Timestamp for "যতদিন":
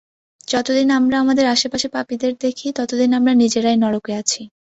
0.47-0.87